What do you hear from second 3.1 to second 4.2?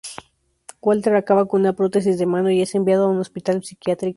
hospital psiquiátrico.